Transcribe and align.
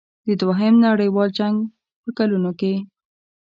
د 0.25 0.27
دوهم 0.41 0.73
نړیوال 0.85 1.29
جنګ 1.39 1.55
په 2.03 2.09
کلونو 2.17 2.51
کې. 2.59 2.73